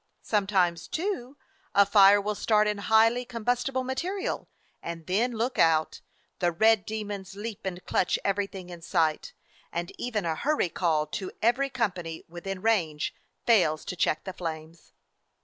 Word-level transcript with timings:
Sometimes, 0.23 0.87
too, 0.87 1.37
a 1.75 1.85
fire 1.85 2.19
will 2.19 2.33
start 2.33 2.67
in 2.67 2.79
highly 2.79 3.23
com 3.23 3.45
bustible 3.45 3.85
material, 3.85 4.49
and 4.81 5.05
then 5.05 5.31
look 5.31 5.59
out! 5.59 6.01
The 6.39 6.51
red 6.51 6.87
demons 6.87 7.35
leap 7.35 7.67
and 7.67 7.85
clutch 7.85 8.17
everything 8.25 8.71
in 8.71 8.81
sight, 8.81 9.33
and 9.71 9.91
even 9.99 10.25
a 10.25 10.33
hurry 10.33 10.69
call 10.69 11.05
to 11.05 11.31
every 11.43 11.69
company 11.69 12.23
within 12.27 12.63
range 12.63 13.13
fails 13.45 13.85
to 13.85 13.95
check 13.95 14.23
the 14.23 14.33
flames. 14.33 14.91